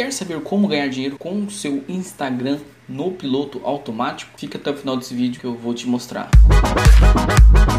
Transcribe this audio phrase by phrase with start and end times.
[0.00, 4.30] Quer saber como ganhar dinheiro com o seu Instagram no piloto automático?
[4.34, 6.30] Fica até o final desse vídeo que eu vou te mostrar.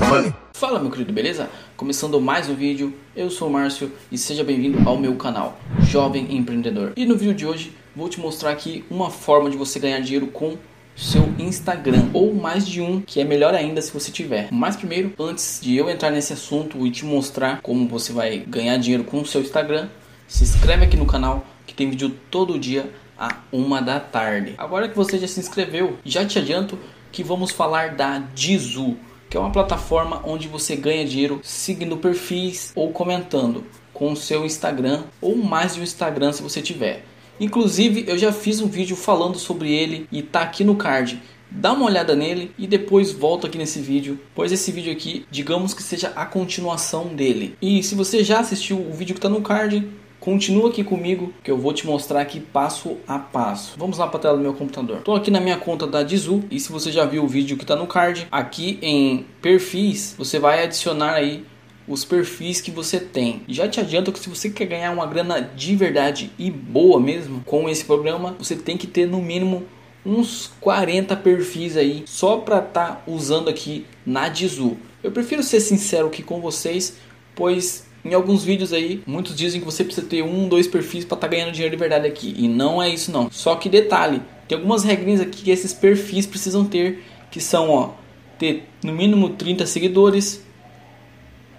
[0.08, 0.32] Money.
[0.54, 1.50] Fala meu querido, beleza?
[1.76, 5.58] Começando mais um vídeo, eu sou o Márcio e seja bem-vindo ao meu canal
[5.90, 6.94] Jovem Empreendedor.
[6.96, 10.28] E no vídeo de hoje vou te mostrar aqui uma forma de você ganhar dinheiro
[10.28, 10.58] com
[10.96, 14.48] seu Instagram ou mais de um, que é melhor ainda se você tiver.
[14.52, 18.78] Mas primeiro, antes de eu entrar nesse assunto e te mostrar como você vai ganhar
[18.78, 19.90] dinheiro com o seu Instagram,
[20.28, 24.56] se inscreve aqui no canal que tem vídeo todo dia a uma da tarde.
[24.58, 26.78] Agora que você já se inscreveu, já te adianto
[27.14, 28.98] que vamos falar da Dizu,
[29.30, 34.46] que é uma plataforma onde você ganha dinheiro seguindo perfis ou comentando com o seu
[34.46, 37.06] Instagram ou mais de um Instagram se você tiver.
[37.40, 41.22] Inclusive, eu já fiz um vídeo falando sobre ele e tá aqui no card.
[41.50, 45.74] Dá uma olhada nele e depois volta aqui nesse vídeo, pois esse vídeo aqui, digamos
[45.74, 47.56] que seja a continuação dele.
[47.62, 49.88] E se você já assistiu o vídeo que está no card,
[50.22, 53.74] Continua aqui comigo que eu vou te mostrar aqui passo a passo.
[53.76, 55.00] Vamos lá para a tela do meu computador.
[55.00, 57.64] Estou aqui na minha conta da Dizu e se você já viu o vídeo que
[57.64, 61.44] está no card, aqui em perfis, você vai adicionar aí
[61.88, 63.42] os perfis que você tem.
[63.48, 67.42] Já te adianto que se você quer ganhar uma grana de verdade e boa mesmo
[67.44, 69.64] com esse programa, você tem que ter no mínimo
[70.06, 74.78] uns 40 perfis aí só para estar tá usando aqui na Dizu.
[75.04, 76.98] Eu prefiro ser sincero aqui com vocês,
[77.36, 81.16] pois em alguns vídeos aí, muitos dizem que você precisa ter um, dois perfis para
[81.16, 82.34] estar tá ganhando dinheiro de verdade aqui.
[82.38, 83.30] E não é isso não.
[83.32, 87.92] Só que detalhe, tem algumas regrinhas aqui que esses perfis precisam ter, que são, ó,
[88.40, 90.44] ter no mínimo 30 seguidores,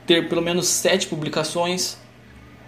[0.05, 1.97] ter pelo menos 7 publicações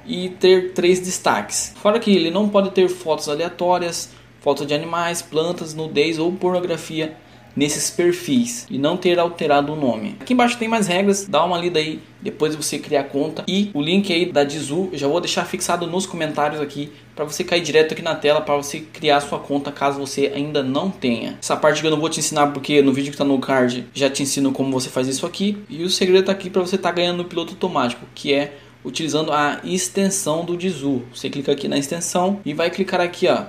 [0.06, 1.74] e ter 3 destaques.
[1.76, 7.16] Fora que ele não pode ter fotos aleatórias, fotos de animais, plantas, nudez ou pornografia
[7.56, 10.16] nesses perfis e não ter alterado o nome.
[10.20, 13.44] Aqui embaixo tem mais regras, dá uma lida aí depois de você criar a conta
[13.46, 17.44] e o link aí da Dizu já vou deixar fixado nos comentários aqui para você
[17.44, 21.38] cair direto aqui na tela para você criar sua conta caso você ainda não tenha.
[21.40, 24.08] Essa parte eu não vou te ensinar porque no vídeo que está no card já
[24.08, 26.88] te ensino como você faz isso aqui e o segredo está aqui para você estar
[26.88, 31.02] tá ganhando no piloto automático, que é utilizando a extensão do Dizu.
[31.14, 33.44] Você clica aqui na extensão e vai clicar aqui, ó,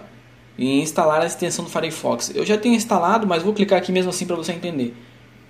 [0.57, 2.31] em instalar a extensão do Firefox.
[2.33, 4.95] Eu já tenho instalado, mas vou clicar aqui mesmo assim para você entender.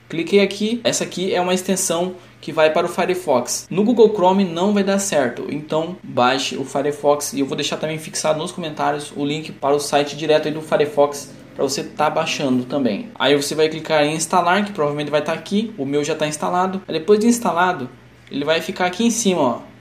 [0.07, 3.65] Cliquei aqui, essa aqui é uma extensão que vai para o Firefox.
[3.71, 7.77] No Google Chrome não vai dar certo, então baixe o Firefox e eu vou deixar
[7.77, 12.05] também fixado nos comentários o link para o site direto do Firefox para você estar
[12.05, 13.09] tá baixando também.
[13.15, 15.73] Aí você vai clicar em instalar, que provavelmente vai estar tá aqui.
[15.77, 16.81] O meu já está instalado.
[16.87, 17.89] Depois de instalado,
[18.29, 19.74] ele vai ficar aqui em cima, ó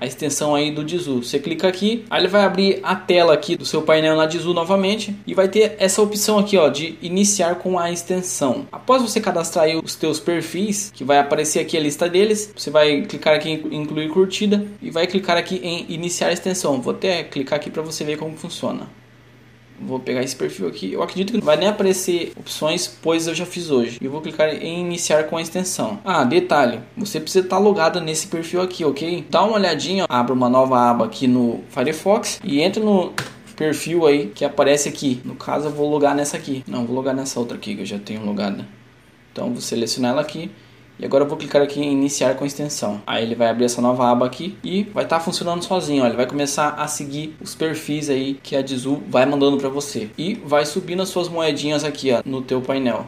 [0.00, 1.22] a extensão aí do Dizu.
[1.22, 4.54] Você clica aqui, aí ele vai abrir a tela aqui do seu painel na Dizu
[4.54, 8.66] novamente e vai ter essa opção aqui, ó, de iniciar com a extensão.
[8.70, 12.70] Após você cadastrar aí os teus perfis, que vai aparecer aqui a lista deles, você
[12.70, 16.80] vai clicar aqui em incluir curtida e vai clicar aqui em iniciar a extensão.
[16.80, 18.88] Vou até clicar aqui para você ver como funciona.
[19.80, 20.92] Vou pegar esse perfil aqui.
[20.92, 23.98] Eu acredito que não vai nem aparecer opções, pois eu já fiz hoje.
[24.00, 25.98] E vou clicar em iniciar com a extensão.
[26.04, 29.24] Ah, detalhe, você precisa estar logado nesse perfil aqui, ok?
[29.30, 33.12] Dá uma olhadinha, abra uma nova aba aqui no Firefox e entra no
[33.56, 35.20] perfil aí que aparece aqui.
[35.24, 36.64] No caso, eu vou logar nessa aqui.
[36.66, 38.66] Não, vou logar nessa outra aqui que eu já tenho logada.
[39.32, 40.50] Então, vou selecionar ela aqui
[40.98, 43.00] e agora eu vou clicar aqui em iniciar com extensão.
[43.06, 46.02] Aí ele vai abrir essa nova aba aqui e vai estar tá funcionando sozinho.
[46.02, 46.06] Ó.
[46.06, 50.10] Ele vai começar a seguir os perfis aí que a Dizu vai mandando para você.
[50.18, 53.06] E vai subindo as suas moedinhas aqui ó, no teu painel.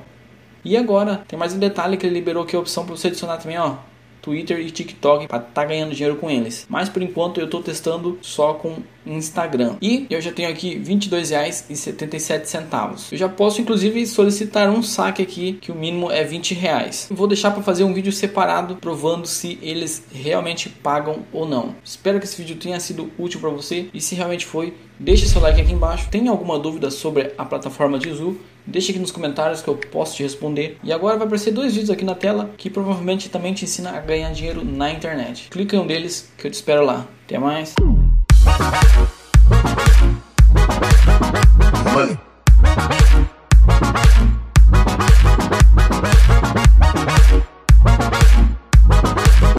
[0.65, 3.39] E agora tem mais um detalhe que ele liberou aqui a opção para você adicionar
[3.39, 3.77] também, ó,
[4.21, 6.67] Twitter e TikTok para estar tá ganhando dinheiro com eles.
[6.69, 8.77] Mas por enquanto eu estou testando só com
[9.07, 9.77] Instagram.
[9.81, 13.13] E eu já tenho aqui R$ 22,77.
[13.13, 17.09] Eu já posso inclusive solicitar um saque aqui que o mínimo é 20 reais.
[17.11, 21.75] Vou deixar para fazer um vídeo separado provando se eles realmente pagam ou não.
[21.85, 25.41] Espero que esse vídeo tenha sido útil para você e se realmente foi, deixe seu
[25.41, 26.09] like aqui embaixo.
[26.11, 28.37] Tem alguma dúvida sobre a plataforma de Zoom?
[28.67, 30.79] Deixe aqui nos comentários que eu posso te responder.
[30.83, 34.01] E agora vai aparecer dois vídeos aqui na tela que provavelmente também te ensina a
[34.01, 35.49] ganhar dinheiro na internet.
[35.51, 37.07] Clica em um deles que eu te espero lá.
[37.25, 37.75] Até mais.